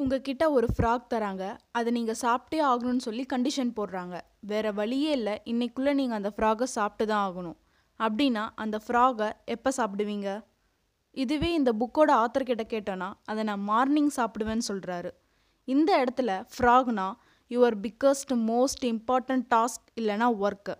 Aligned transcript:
உங்ககிட்ட 0.00 0.44
ஒரு 0.56 0.66
ஃப்ராக் 0.74 1.06
தராங்க. 1.12 1.44
அதை 1.78 1.92
நீங்கள் 1.96 2.18
சாப்பிட்டே 2.24 2.58
ஆகணும்னு 2.70 3.04
சொல்லி 3.06 3.22
கண்டிஷன் 3.32 3.72
போடுறாங்க. 3.78 4.16
வேறு 4.50 4.70
வழியே 4.74 5.10
இல்லை. 5.18 5.34
இன்னைக்குள்ளே 5.52 5.92
நீங்கள் 6.00 6.18
அந்த 6.20 6.30
ஃப்ராகை 6.36 6.66
சாப்பிட்டு 6.74 7.04
தான் 7.12 7.24
ஆகணும். 7.28 7.56
அப்படின்னா 8.00 8.44
அந்த 8.64 8.76
ஃப்ராகை 8.84 9.28
எப்போ 9.54 9.70
சாப்பிடுவீங்க? 9.78 10.28
இதுவே 11.16 11.50
இந்த 11.58 11.70
புக்கோட 11.80 12.10
ஆத்தர் 12.22 12.48
கிட்ட 12.50 12.64
கேட்டோன்னா 12.72 13.08
அதை 13.30 13.42
நான் 13.48 13.64
மார்னிங் 13.70 14.12
சாப்பிடுவேன்னு 14.16 14.64
சொல்கிறாரு 14.70 15.10
இந்த 15.68 15.90
இடத்துல 16.02 16.32
ஃப்ராக்னா 16.54 17.06
your 17.50 17.76
biggest 17.86 18.32
most 18.50 18.84
important 18.92 19.46
task 19.54 19.88
இல்லைனா 20.00 20.28
ஒர்க்கு 20.44 20.74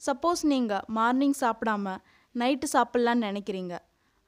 சப்போஸ் 0.00 0.42
நீங்கள் 0.52 0.84
மார்னிங் 0.98 1.36
சாப்பிடாம 1.40 1.96
நைட்டு 2.34 2.68
சாப்பிட்லான்னு 2.76 3.28
நினைக்கிறீங்க. 3.30 3.74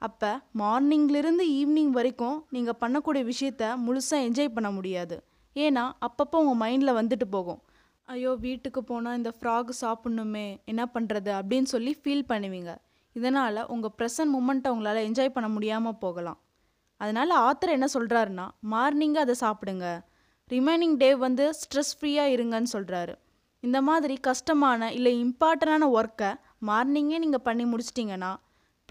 அப்போ 0.01 0.31
மார்னிங்லேருந்து 0.61 1.43
ஈவினிங் 1.59 1.93
வரைக்கும் 1.97 2.37
நீங்கள் 2.55 2.79
பண்ணக்கூடிய 2.81 3.23
விஷயத்த 3.31 3.63
முழுசாக 3.85 4.25
என்ஜாய் 4.27 4.55
பண்ண 4.55 4.69
முடியாது. 4.77 5.15
ஏன்னா 5.55 5.83
அப்பப்போ 6.07 6.37
உங்கள் 6.43 6.59
மைண்டில் 6.63 6.97
வந்துட்டு 6.99 7.27
போகும். 7.35 7.61
ஐயோ 8.09 8.31
வீட்டுக்கு 8.43 8.81
போனால் 8.89 9.17
இந்த 9.19 9.31
ஃப்ராக் 9.37 9.71
சாப்பிட்ணுமே 9.83 10.47
என்ன 10.71 10.83
பண்ணுறது 10.95 11.31
அப்படின்னு 11.39 11.69
சொல்லி 11.73 11.93
ஃபீல் 12.01 12.27
பண்ணுவீங்க. 12.31 12.73
இதனால் 13.15 13.61
உங்கள் 13.73 13.95
ப்ரெசன்ட் 13.99 14.33
மூமெண்ட்டை 14.35 14.71
உங்களால் 14.73 15.05
என்ஜாய் 15.07 15.35
பண்ண 15.35 15.47
முடியாமல் 15.55 15.99
போகலாம். 16.03 16.39
அதனால் 17.01 17.33
ஆத்தர் 17.47 17.75
என்ன 17.77 17.87
சொல்கிறாருன்னா 17.95 18.45
மார்னிங்காக 18.73 19.25
அதை 19.25 19.35
சாப்பிடுங்க. 19.45 19.87
ரிமைனிங் 20.51 20.97
டே 21.01 21.09
வந்து 21.25 21.45
ஸ்ட்ரெஸ் 21.61 21.95
ஃப்ரீயாக 21.97 22.33
இருங்கன்னு 22.35 22.69
சொல்கிறாரு 22.75 23.13
இந்த 23.63 23.77
மாதிரி 23.87 24.15
கஷ்டமான 24.27 24.89
இல்லை 24.97 25.11
இம்பார்ட்டண்டான 25.25 25.87
ஒர்க்கை 25.99 26.29
மார்னிங்கே 26.69 27.17
நீங்கள் 27.23 27.45
பண்ணி 27.47 27.65
முடிச்சிட்டிங்கன்னா 27.71 28.31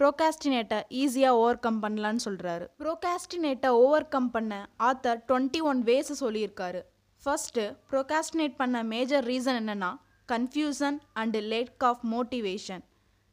ப்ரோகாஸ்டினேட்டை 0.01 0.79
ஈஸியாக 1.03 1.39
ஓவர் 1.41 1.59
கம் 1.59 1.79
பண்ணலான்னு 1.83 2.23
சொல்கிறாரு 2.25 2.65
ப்ரோகாஸ்டினேட்டை 2.81 3.69
ஓவர் 3.85 4.09
கம் 4.09 4.31
பண்ண 4.31 4.53
ஆத்தர் 4.79 5.21
டுவெண்ட்டி 5.29 5.61
ஒன் 5.63 5.81
வேஸை 5.83 6.15
சொல்லியிருக்காரு. 6.21 6.81
ஃபர்ஸ்ட்டு 7.23 7.63
ப்ரோகாஸ்டினேட் 7.91 8.57
பண்ண 8.57 8.83
மேஜர் 8.83 9.25
ரீசன் 9.25 9.59
என்னென்னா 9.61 9.91
confusion 10.33 10.99
and 11.23 11.41
lack 11.53 11.85
of 11.85 12.03
motivation 12.13 12.83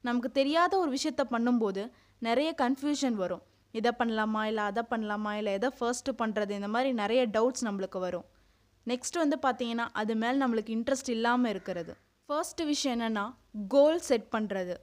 நமக்கு 0.03 0.31
தெரியாத 0.31 0.77
ஒரு 0.77 0.97
விஷயத்த 0.97 1.25
பண்ணும்போது 1.31 1.83
நிறைய 2.19 2.55
கன்ஃபியூஷன் 2.61 3.17
வரும். 3.23 3.43
இதை 3.71 3.91
பண்ணலாமா 3.99 4.43
இல்லை 4.43 4.63
அதை 4.63 4.83
பண்ணலாமா 4.89 5.33
இல்லை 5.33 5.53
எதை 5.53 5.71
ஃபர்ஸ்ட்டு 5.79 6.17
பண்ணுறது 6.17 6.49
இந்த 6.49 6.67
மாதிரி 6.67 6.93
நிறைய 6.93 7.27
டவுட்ஸ் 7.27 7.67
நம்மளுக்கு 7.67 7.99
வரும். 7.99 8.25
நெக்ஸ்ட் 8.87 9.21
வந்து 9.23 9.39
பார்த்தீங்கன்னா 9.41 9.87
அது 9.93 10.15
மேலே 10.15 10.37
நம்மளுக்கு 10.45 10.73
இன்ட்ரெஸ்ட் 10.77 11.13
இல்லாமல் 11.17 11.51
இருக்கிறது. 11.51 11.93
ஃபர்ஸ்ட் 12.25 12.63
விஷயம் 12.63 12.95
என்னென்னா 12.99 13.27
கோல் 13.67 14.03
செட் 14.09 14.27
பண்ணுறது 14.31 14.75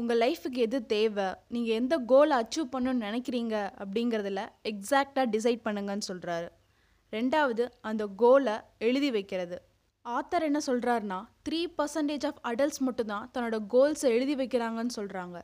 உங்கள் 0.00 0.20
லைஃபுக்கு 0.24 0.60
எது 0.66 0.78
தேவை? 0.92 1.28
நீங்கள் 1.54 1.76
எந்த 1.80 1.94
கோலை 2.10 2.34
அச்சீவ் 2.42 2.68
பண்ணணும்னு 2.74 3.06
நினைக்கிறீங்க? 3.08 3.54
அப்படிங்கிறதுல 3.82 4.42
எக்ஸாக்டாக 4.70 5.26
டிசைட் 5.34 5.62
பண்ணுங்கன்னு 5.66 6.06
சொல்கிறாரு 6.10 6.48
ரெண்டாவது 7.12 7.64
அந்த 7.90 8.02
கோலை 8.22 8.54
எழுதி 8.88 9.10
வைக்கிறது. 9.16 9.56
ஆத்தர் 10.04 10.46
என்ன 10.48 10.60
சொல்கிறாருன்னா 10.66 11.18
த்ரீ 11.46 11.60
பர்சன்டேஜ் 11.78 12.24
ஆஃப் 12.28 12.38
அடல்ட்ஸ் 12.50 12.82
மட்டும்தான் 12.88 13.24
தன்னோட 13.32 13.56
கோல்ஸை 13.74 14.10
எழுதி 14.16 14.34
வைக்கிறாங்கன்னு 14.40 14.94
சொல்கிறாங்க 14.98 15.38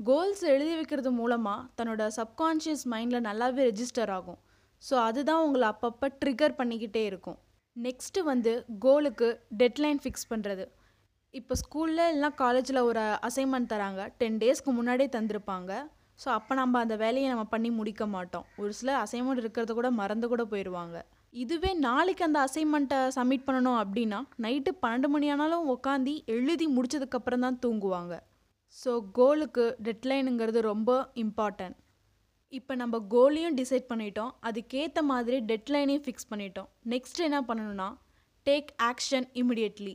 கோல்ஸ் 0.00 0.42
எழுதி 0.52 0.74
வைக்கிறது 0.78 1.10
மூலமாக 1.18 1.66
தன்னோட 1.78 2.02
சப்கான்ஷியஸ் 2.18 2.84
மைண்டில் 2.92 3.26
நல்லாவே 3.28 3.64
ரெஜிஸ்டர் 3.70 4.12
ஆகும். 4.18 4.38
ஸோ 4.82 4.94
அதுதான் 5.08 5.42
உங்களை 5.46 5.66
அப்பப்போ 5.72 6.08
ட்ரிகர் 6.22 6.58
பண்ணிக்கிட்டே 6.60 7.02
இருக்கும். 7.10 7.38
நெக்ஸ்ட்டு 7.76 8.20
வந்து 8.30 8.52
கோலுக்கு 8.84 9.28
டெட்லைன் 9.62 10.00
ஃபிக்ஸ் 10.04 10.30
பண்ணுறது 10.30 10.64
இப்போ 11.38 11.54
ஸ்கூலில் 11.60 12.02
இல்லைனா 12.10 12.28
காலேஜில் 12.40 12.78
ஒரு 12.88 13.02
அசைன்மெண்ட் 13.26 13.68
தராங்க. 13.72 14.00
டென் 14.20 14.38
டேஸ்க்கு 14.42 14.70
முன்னாடியே 14.78 15.08
தந்திருப்பாங்க. 15.16 15.72
ஸோ 16.22 16.28
அப்போ 16.38 16.52
நம்ம 16.60 16.80
அந்த 16.84 16.94
வேலையை 17.02 17.26
நம்ம 17.32 17.44
பண்ணி 17.52 17.70
முடிக்க 17.76 18.04
மாட்டோம். 18.14 18.46
ஒரு 18.62 18.72
சில 18.78 18.90
அசைன்மெண்ட் 19.04 19.42
இருக்கிறத 19.42 19.74
கூட 19.78 19.90
மறந்து 20.00 20.28
கூட 20.32 20.44
போயிடுவாங்க 20.52 20.96
இதுவே 21.42 21.70
நாளைக்கு 21.86 22.22
அந்த 22.26 22.38
அசைன்மெண்ட்டை 22.46 22.98
சப்மிட் 23.16 23.46
பண்ணணும் 23.48 23.78
அப்படின்னா 23.82 24.18
நைட்டு 24.44 24.70
பன்னெண்டு 24.82 25.10
மணி 25.14 25.26
ஆனாலும் 25.34 25.68
உட்காந்து 25.74 26.14
எழுதி 26.36 26.66
முடிச்சதுக்கப்புறம் 26.76 27.44
தான் 27.46 27.60
தூங்குவாங்க. 27.64 28.14
ஸோ 28.76 28.92
கோலுக்கு 29.18 29.64
டெட்லைனுங்கிறது 29.86 30.60
ரொம்ப 30.72 30.90
இம்பார்ட்டன்ட் 31.24 31.78
இப்போ 32.52 32.74
நம்ம 32.82 32.98
கோலையும் 33.14 33.56
டிசைட் 33.60 33.90
பண்ணிட்டோம். 33.90 34.32
அதுக்கேற்ற 34.48 35.00
மாதிரி 35.12 35.36
டெட்லைனையும் 35.50 36.04
ஃபிக்ஸ் 36.06 36.30
பண்ணிட்டோம். 36.32 36.68
நெக்ஸ்ட் 36.94 37.20
என்ன 37.30 37.40
பண்ணணும்னா 37.50 37.88
டேக் 38.46 38.70
ஆக்ஷன் 38.90 39.28
இமிடியட்லி 39.42 39.94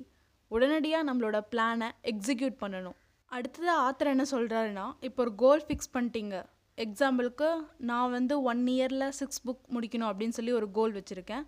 உடனடியாக 0.51 1.07
நம்மளோட 1.09 1.38
பிளானை 1.51 1.89
எக்ஸிக்யூட் 2.11 2.57
பண்ணணும். 2.63 2.97
அடுத்தது 3.31 3.72
ஆத்தர் 3.85 4.11
என்ன 4.13 4.25
சொல்கிறாருன்னா 4.31 4.85
இப்போ 5.07 5.22
ஒரு 5.25 5.31
கோல் 5.44 5.63
ஃபிக்ஸ் 5.67 5.94
பண்ணிட்டீங்க. 5.95 6.35
எக்ஸாம்பிளுக்கு 6.78 7.50
நான் 7.89 8.11
வந்து 8.17 8.35
ஒன் 8.51 8.61
இயரில் 8.73 9.07
சிக்ஸ் 9.19 9.41
புக் 9.47 9.66
முடிக்கணும் 9.75 10.09
அப்படின்னு 10.11 10.38
சொல்லி 10.38 10.53
ஒரு 10.59 10.67
கோல் 10.78 10.94
வச்சுருக்கேன். 10.97 11.44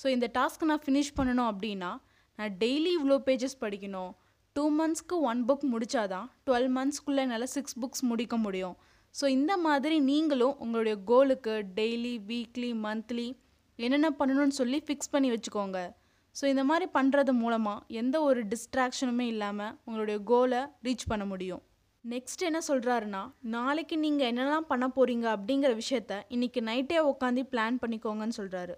ஸோ 0.00 0.06
இந்த 0.14 0.26
டாஸ்க்கு 0.38 0.68
நான் 0.70 0.84
ஃபினிஷ் 0.86 1.12
பண்ணணும் 1.18 1.48
அப்படின்னா 1.52 1.90
நான் 2.38 2.54
டெய்லி 2.62 2.90
இவ்வளோ 2.98 3.16
பேஜஸ் 3.28 3.58
படிக்கணும். 3.64 4.10
டூ 4.56 4.64
மந்த்ஸ்க்கு 4.78 5.16
ஒன் 5.30 5.40
புக் 5.48 5.64
முடித்தாதான் 5.72 6.26
டுவெல் 6.46 6.70
மந்த்ஸ்க்குள்ளே 6.76 7.22
என்னால் 7.26 7.52
சிக்ஸ் 7.54 7.76
புக்ஸ் 7.82 8.04
முடிக்க 8.10 8.36
முடியும். 8.44 8.76
ஸோ 9.14 9.24
இந்த 9.38 9.52
மாதிரி 9.66 9.96
நீங்களும் 10.10 10.56
உங்களுடைய 10.64 10.96
கோலுக்கு 11.10 11.54
டெய்லி 11.78 12.14
வீக்லி 12.30 12.70
மந்த்லி 12.86 13.28
என்னென்ன 13.78 14.08
பண்ணணும்னு 14.18 14.56
சொல்லி 14.60 14.78
ஃபிக்ஸ் 14.86 15.12
பண்ணி 15.14 15.30
வச்சுக்கோங்க. 15.34 15.78
ஸோ 16.38 16.44
இந்த 16.52 16.62
மாதிரி 16.70 16.86
பண்ணுறது 16.96 17.32
மூலமாக 17.42 17.84
எந்த 18.00 18.16
ஒரு 18.28 18.40
டிஸ்ட்ராக்ஷனுமே 18.52 19.26
இல்லாமல் 19.34 19.72
உங்களுடைய 19.86 20.18
கோலை 20.30 20.60
ரீச் 20.86 21.06
பண்ண 21.12 21.24
முடியும். 21.32 21.62
நெக்ஸ்ட் 22.04 22.42
என்ன 22.48 22.58
சொல்கிறாருன்னா 22.70 23.22
நாளைக்கு 23.54 23.96
நீங்கள் 24.02 24.28
என்னெல்லாம் 24.30 24.66
பண்ண 24.72 24.86
போகிறீங்க 24.96 25.26
அப்படிங்கிற 25.36 25.70
விஷயத்த 25.82 26.18
இன்றைக்கி 26.34 26.60
நைட்டே 26.68 26.98
உட்காந்து 27.12 27.44
பிளான் 27.52 27.80
பண்ணிக்கோங்கன்னு 27.84 28.38
சொல்கிறாரு 28.40 28.74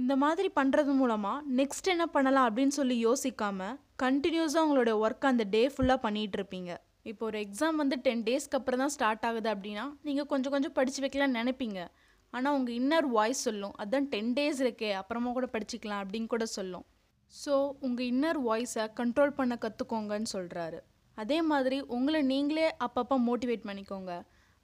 இந்த 0.00 0.12
மாதிரி 0.22 0.48
பண்ணுறது 0.58 0.92
மூலமாக 1.00 1.42
நெக்ஸ்ட் 1.58 1.90
என்ன 1.94 2.04
பண்ணலாம் 2.14 2.46
அப்படின்னு 2.48 2.74
சொல்லி 2.78 2.96
யோசிக்காமல் 3.08 3.76
கண்டினியூஸாக 4.02 4.64
உங்களுடைய 4.66 4.94
ஒர்க் 5.04 5.28
அந்த 5.30 5.44
டே 5.54 5.62
ஃபுல்லாக 5.74 6.04
பண்ணிகிட்டு 6.06 6.38
இருப்பீங்க. 6.38 6.70
இப்போ 7.10 7.22
ஒரு 7.28 7.38
எக்ஸாம் 7.44 7.76
வந்து 7.82 7.96
டென் 8.06 8.24
டேஸ்க்கு 8.28 8.58
அப்புறம் 8.58 8.82
தான் 8.82 8.92
ஸ்டார்ட் 8.94 9.26
ஆகுது 9.28 9.48
அப்படின்னா 9.54 9.84
நீங்கள் 10.06 10.28
கொஞ்சம் 10.32 10.54
கொஞ்சம் 10.54 10.74
படித்து 10.78 11.02
வைக்கலாம்னு 11.04 11.38
நினைப்பீங்க. 11.40 11.80
ஆனால் 12.36 12.56
உங்கள் 12.58 12.76
இன்னர் 12.80 13.08
வாய்ஸ் 13.16 13.44
சொல்லும். 13.48 13.74
அதுதான் 13.80 14.08
டென் 14.12 14.32
டேஸ் 14.38 14.60
இருக்கே 14.64 14.90
அப்புறமா 15.00 15.30
கூட 15.38 15.48
படிச்சுக்கலாம் 15.54 16.02
அப்படின்னு 16.04 16.28
கூட 16.34 16.46
சொல்லும். 16.58 16.84
ஸோ 17.32 17.54
உங்கள் 17.86 18.08
இன்னர் 18.12 18.40
வாய்ஸை 18.48 18.84
கண்ட்ரோல் 19.00 19.36
பண்ண 19.38 19.54
கற்றுக்கோங்கன்னு 19.64 20.30
சொல்கிறாரு 20.36 20.78
அதே 21.22 21.38
மாதிரி 21.50 21.76
உங்களை 21.96 22.20
நீங்களே 22.30 22.68
அப்பப்போ 22.86 23.16
மோட்டிவேட் 23.28 23.66
பண்ணிக்கோங்க. 23.68 24.12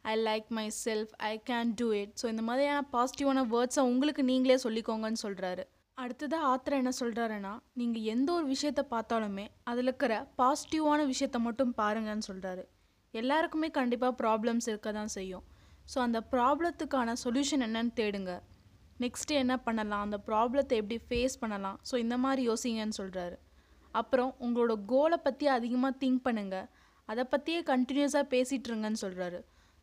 I 0.05 0.15
like 0.29 0.47
myself 0.85 1.13
I 1.31 1.33
can 1.51 1.71
do 1.81 1.87
it 2.01 2.15
so 2.21 2.27
இந்த 2.33 2.43
மாதிரியான 2.49 2.87
பாசிட்டிவான 2.95 3.45
வேர்ட்ஸை 3.55 3.83
உங்களுக்கு 3.91 4.23
நீங்களே 4.31 4.57
சொல்லிக்கோங்கன்னு 4.65 5.21
சொல்கிறாரு 5.27 5.65
அடுத்ததாக 5.99 6.49
ஆத்திர 6.51 6.77
என்ன 6.83 6.93
சொல்கிறாருன்னா 7.01 7.55
நீங்கள் 7.81 8.07
எந்த 8.13 8.29
ஒரு 8.37 8.47
விஷயத்தை 8.55 8.85
பார்த்தாலுமே 8.95 9.47
அதில் 9.71 9.89
இருக்கிற 9.89 10.15
பாசிட்டிவான 10.41 11.01
விஷயத்த 11.13 11.39
மட்டும் 11.47 11.73
பாருங்கன்னு 11.81 12.27
சொல்கிறாரு 12.29 12.63
எல்லாருக்குமே 13.15 13.69
கண்டிப்பாக 13.79 14.15
ப்ராப்ளம்ஸ் 14.23 14.69
இருக்க 14.73 14.91
தான் 14.99 15.13
செய்யும். 15.17 15.45
ஸோ 15.87 15.99
அந்த 16.07 16.19
ப்ராப்ளத்துக்கான 16.33 17.15
சொல்யூஷன் 17.25 17.65
என்னன்னு 17.67 17.93
தேடுங்க. 18.01 18.33
நெக்ஸ்ட்டு 19.05 19.39
என்ன 19.43 19.55
பண்ணலாம்? 19.67 20.03
அந்த 20.07 20.19
ப்ராப்ளத்தை 20.29 20.75
எப்படி 20.81 20.99
ஃபேஸ் 21.09 21.37
பண்ணலாம்? 21.43 21.79
ஸோ 21.91 21.95
இந்த 22.05 22.17
மாதிரி 22.25 22.43
யோசிங்கன்னு 22.51 22.99
சொல்கிறாரு 22.99 23.37
அப்புறம் 24.01 24.31
உங்களோட 24.47 24.75
கோலை 24.91 25.19
பற்றி 25.27 25.47
அதிகமாக 25.57 25.99
திங்க் 26.03 26.23
பண்ணுங்கள் 26.27 26.69
அதை 27.09 27.23
பற்றியே 27.33 27.61
கண்டினியூஸாக 27.71 28.27
பேசிகிட்ருங்கன்னு 28.35 29.01
சொல்கிறாரு 29.05 29.39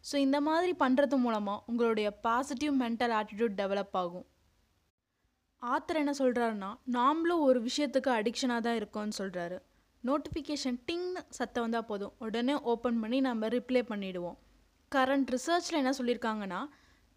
ஸோ 0.09 0.15
இந்த 0.25 0.37
மாதிரி 0.47 0.73
பண்ணுறது 0.83 1.15
மூலமாக 1.23 1.63
உங்களுடைய 1.71 2.07
பாசிட்டிவ் 2.25 2.73
மென்டல் 2.83 3.13
ஆட்டிடியூட் 3.19 3.55
டெவலப் 3.61 3.95
ஆகும். 4.01 4.25
ஆத்தர் 5.61 5.99
என்ன 6.01 6.13
சொல்கிறாருன்னா 6.19 6.69
நாமளும் 6.97 7.43
ஒரு 7.47 7.59
விஷயத்துக்கு 7.67 8.09
அடிக்ஷனாக 8.19 8.61
தான் 8.67 8.77
இருக்கோம்னு 8.79 9.15
சொல்கிறாரு 9.21 9.57
நோட்டிஃபிகேஷன் 10.03 10.77
டிங்னு 10.87 11.21
சத்தம் 11.37 11.65
வந்தால் 11.65 11.87
போதும். 11.91 12.13
உடனே 12.25 12.55
ஓப்பன் 12.71 12.99
பண்ணி 13.03 13.19
நம்ம 13.27 13.47
ரிப்ளை 13.55 13.81
பண்ணிவிடுவோம் 13.91 14.37
கரண்ட் 14.91 15.29
ரிசர்ச்சில் 15.29 15.79
என்ன 15.79 15.91
சொல்லியிருக்காங்கன்னா 15.97 16.59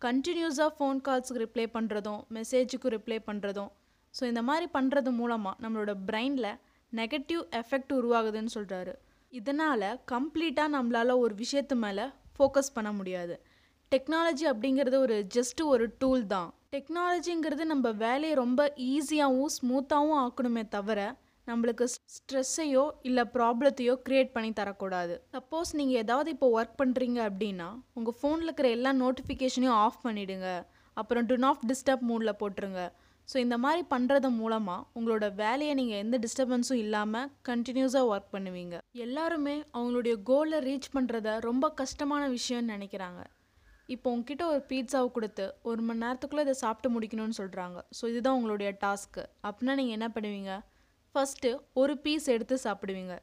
கண்டினியூஸாக 0.03 0.71
ஃபோன் 0.77 1.01
கால்ஸுக்கு 1.09 1.43
ரிப்ளை 1.45 1.67
பண்ணுறதும் 1.73 2.21
மெசேஜுக்கு 2.35 2.89
ரிப்ளை 2.97 3.19
பண்ணுறதும் 3.27 3.71
ஸோ 4.15 4.23
இந்த 4.25 4.43
மாதிரி 4.43 4.67
பண்ணுறது 4.73 5.11
மூலமாக 5.11 5.57
நம்மளோட 5.63 5.93
பிரெயினில் 6.09 6.51
நெகட்டிவ் 6.93 7.43
எஃபெக்ட் 7.53 7.93
உருவாகுதுன்னு 7.93 8.53
சொல்கிறாரு 8.55 8.95
இதனால் 9.33 9.87
கம்ப்ளீட்டாக 10.13 10.75
நம்மளால் 10.77 11.15
ஒரு 11.19 11.35
விஷயத்து 11.35 11.75
மேலே 11.75 12.05
ஃபோக்கஸ் 12.37 12.75
பண்ண 12.75 12.93
முடியாது. 12.93 13.35
டெக்னாலஜி 13.93 14.45
அப்படிங்கிறது 14.53 14.97
ஒரு 14.97 15.27
ஜஸ்ட்டு 15.35 15.63
ஒரு 15.65 15.87
டூல் 15.99 16.27
தான். 16.27 16.51
டெக்னாலஜிங்கிறது 16.75 17.65
நம்ம 17.65 17.91
வேலையை 18.05 18.35
ரொம்ப 18.35 18.61
ஈஸியாகவும் 18.91 19.53
ஸ்மூத்தாகவும் 19.57 20.21
ஆக்கணுமே 20.25 20.69
தவிர 20.69 21.01
நம்மளுக்கு 21.51 21.87
ஸ்ட்ரெஸ்ஸையோ 22.17 22.85
இல்லை 23.11 23.25
ப்ராப்ளத்தையோ 23.37 23.95
க்ரியேட் 24.07 24.35
பண்ணி 24.37 24.51
தரக்கூடாது. 24.61 25.15
சப்போஸ் 25.37 25.71
நீங்கள் 25.81 26.01
ஏதாவது 26.05 26.31
இப்போ 26.37 26.49
ஒர்க் 26.57 26.81
பண்ணுறீங்க 26.83 27.21
அப்படின்னா 27.29 27.69
உங்கள் 27.99 28.17
ஃபோனில் 28.21 28.49
இருக்கிற 28.49 28.71
எல்லா 28.79 28.93
நோட்டிஃபிகேஷனையும் 29.05 29.79
ஆஃப் 29.85 30.03
பண்ணிவிடுங்க 30.07 30.51
அப்புறம் 30.97 31.29
டு 31.31 31.37
நாட் 31.47 31.65
டிஸ்டர்ப் 31.71 32.05
மூடில் 32.11 32.39
போட்டுருங்க. 32.43 32.83
ஸோ 33.29 33.37
இந்த 33.45 33.57
மாதிரி 33.65 33.83
பண்ணுறது 33.93 34.29
மூலமாக 34.39 34.87
உங்களோட 34.99 35.27
வேலையை 35.43 35.75
நீங்கள் 35.81 36.01
எந்த 36.05 36.17
டிஸ்டர்பன்ஸும் 36.25 36.81
இல்லாமல் 36.85 37.29
கண்டினியூஸாக 37.49 38.09
ஒர்க் 38.13 38.33
பண்ணுவீங்க. 38.37 38.77
எல்லாருமே 39.05 39.57
அவங்களுடைய 39.75 40.15
கோலை 40.31 40.59
ரீச் 40.69 40.89
பண்ணுறத 40.97 41.37
ரொம்ப 41.49 41.69
கஷ்டமான 41.81 42.23
விஷயம்னு 42.39 42.75
நினைக்கிறாங்க. 42.77 43.21
இப்போ 43.95 44.09
உங்ககிட்ட 44.15 44.45
ஒரு 44.53 44.61
பீட்சாவை 44.71 45.09
கொடுத்து 45.15 45.45
ஒரு 45.69 45.81
மணி 45.87 46.03
நேரத்துக்குள்ளே 46.05 46.43
இதை 46.47 46.57
சாப்பிட்டு 46.65 46.89
முடிக்கணும்னு 46.97 47.39
சொல்கிறாங்க 47.39 47.79
ஸோ 47.99 48.03
இதுதான் 48.13 48.37
உங்களுடைய 48.39 48.71
டாஸ்க்கு 48.83 49.23
அப்படின்னா 49.49 49.75
நீங்கள் 49.81 49.97
என்ன 49.99 50.09
பண்ணுவீங்க? 50.17 50.53
ஃபஸ்ட்டு 51.15 51.49
ஒரு 51.81 51.95
பீஸ் 52.05 52.27
எடுத்து 52.35 52.57
சாப்பிடுவீங்க. 52.65 53.15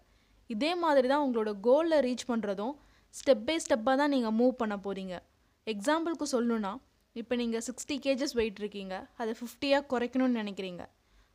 இதே 0.56 0.72
மாதிரி 0.84 1.07
தான் 1.12 1.24
உங்களோட 1.25 1.51
கோலில் 1.68 2.04
ரீச் 2.07 2.25
பண்ணுறதும் 2.31 2.74
ஸ்டெப் 3.19 3.45
பை 3.48 3.56
ஸ்டெப்பாக 3.63 3.95
தான் 4.01 4.13
நீங்கள் 4.16 4.36
மூவ் 4.39 4.54
பண்ண 4.62 4.75
போகிறீங்க 4.86 5.16
எக்ஸாம்பிளுக்கு 5.74 6.25
சொல்லணுன்னா 6.34 6.72
இப்போ 7.19 7.34
நீங்கள் 7.42 7.63
சிக்ஸ்டி 7.68 7.95
கேஜஸ் 8.06 8.36
வெயிட் 8.39 8.60
இருக்கீங்க. 8.62 8.95
அதை 9.22 9.31
ஃபிஃப்டியாக 9.39 9.88
குறைக்கணும்னு 9.92 10.39
நினைக்கிறீங்க. 10.42 10.84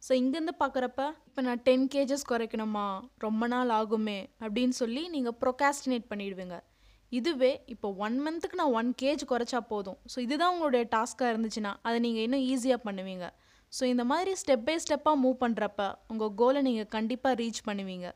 ஸோ 0.03 0.13
இங்கேருந்து 0.21 0.55
பார்க்குறப்ப 0.63 1.01
இப்போ 1.29 1.41
நான் 1.47 1.63
டென் 1.69 1.87
கேஜஸ் 1.95 2.25
குறைக்கணுமா? 2.33 2.87
ரொம்ப 3.25 3.47
நாள் 3.55 3.73
ஆகுமே? 3.81 4.19
அப்படின்னு 4.45 4.75
சொல்லி 4.81 5.03
நீங்கள் 5.15 5.37
ப்ரொகாஸ்டினேட் 5.43 6.07
பண்ணிடுவீங்க. 6.13 6.57
இதுவே 7.19 7.53
இப்போ 7.75 7.89
ஒன் 8.05 8.17
மந்த்துக்கு 8.27 8.61
நான் 8.61 8.75
ஒன் 8.81 8.91
கேஜ் 9.03 9.23
குறைச்சா 9.33 9.61
போதும். 9.73 9.99
ஸோ 10.13 10.19
இதுதான் 10.27 10.53
உங்களுடைய 10.55 10.85
டாஸ்க்காக 10.95 11.33
இருந்துச்சுன்னா 11.33 11.73
அதை 11.87 11.99
நீங்கள் 12.07 12.25
இன்னும் 12.27 12.45
ஈஸியாக 12.53 12.81
பண்ணுவீங்க. 12.87 13.27
ஸோ 13.73 13.85
இந்த 13.85 14.05
மாதிரி 14.05 14.33
ஸ்டெப் 14.41 14.65
பை 14.65 14.81
ஸ்டெப்பாக 14.85 15.21
மூவ் 15.23 15.37
பண்ணுறப்ப 15.45 15.95
உங்கள் 16.09 16.35
கோலை 16.35 16.63
நீங்கள் 16.63 16.87
கண்டிப்பாக 16.87 17.35
ரீச் 17.43 17.61
பண்ணுவீங்க. 17.69 18.13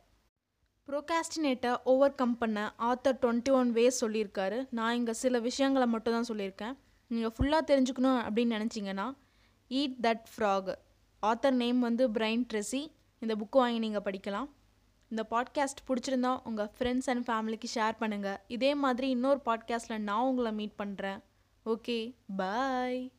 ப்ரோகாஸ்டினேட்டை 0.88 1.76
ஓவர் 1.85 2.14
கம் 2.14 2.37
பண்ண 2.38 2.75
ஆத்தர் 2.79 3.20
டுவெண்ட்டி 3.23 3.50
ஒன் 3.50 3.73
வேஸ் 3.73 4.03
சொல்லியிருக்காரு. 4.05 4.69
நான் 4.70 4.94
இங்கே 4.94 5.12
சில 5.12 5.38
விஷயங்களை 5.38 5.87
மட்டும் 5.87 6.12
தான் 6.12 6.29
சொல்லியிருக்கேன். 6.29 6.76
நீங்கள் 7.06 7.32
ஃபுல்லாக 7.37 7.64
தெரிஞ்சுக்கணும் 7.70 8.20
அப்படின்னு 8.26 8.56
நினச்சிங்கன்னா 8.58 9.06
eat 9.70 9.97
that 10.06 10.26
frog 10.35 10.79
author 11.23 11.56
name 11.62 11.81
வந்து 11.81 12.09
பிரைன் 12.09 12.47
ட்ரெஸி 12.52 12.82
இந்த 13.19 13.35
புக்கு 13.35 13.56
வாங்கி 13.56 13.79
நீங்கள் 13.79 14.02
படிக்கலாம். 14.02 14.49
இந்த 15.09 15.26
பாட்காஸ்ட் 15.31 15.87
பிடிச்சிருந்தா 15.88 16.41
உங்கள் 16.44 16.70
ஃப்ரெண்ட்ஸ் 16.79 17.11
அண்ட் 17.11 17.26
ஃபேமிலிக்கு 17.29 17.69
ஷேர் 17.75 18.00
பண்ணுங்கள் 18.00 18.41
இதே 18.47 18.75
மாதிரி 18.75 19.09
இன்னொரு 19.09 19.41
பாட்காஸ்ட்டில் 19.44 19.99
நான் 19.99 20.29
உங்களை 20.31 20.52
மீட் 20.52 20.79
பண்ணுறேன் 20.82 21.20
ஓகே 21.67 22.14
பாய் 22.37 23.15